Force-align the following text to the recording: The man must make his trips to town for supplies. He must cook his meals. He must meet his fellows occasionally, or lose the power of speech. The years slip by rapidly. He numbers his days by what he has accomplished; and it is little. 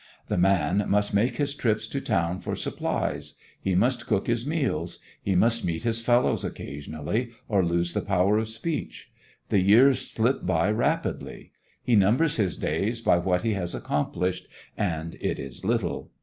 The 0.29 0.37
man 0.39 0.83
must 0.87 1.13
make 1.13 1.35
his 1.35 1.53
trips 1.53 1.87
to 1.89 2.01
town 2.01 2.39
for 2.39 2.55
supplies. 2.55 3.35
He 3.61 3.75
must 3.75 4.07
cook 4.07 4.25
his 4.25 4.47
meals. 4.47 4.97
He 5.21 5.35
must 5.35 5.63
meet 5.63 5.83
his 5.83 6.01
fellows 6.01 6.43
occasionally, 6.43 7.29
or 7.47 7.63
lose 7.63 7.93
the 7.93 8.01
power 8.01 8.39
of 8.39 8.49
speech. 8.49 9.11
The 9.49 9.59
years 9.59 9.99
slip 10.01 10.43
by 10.43 10.71
rapidly. 10.71 11.51
He 11.83 11.95
numbers 11.95 12.37
his 12.37 12.57
days 12.57 12.99
by 12.99 13.19
what 13.19 13.43
he 13.43 13.53
has 13.53 13.75
accomplished; 13.75 14.47
and 14.75 15.13
it 15.21 15.37
is 15.37 15.63
little. 15.63 16.09